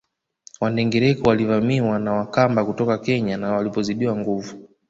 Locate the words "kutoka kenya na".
2.65-3.51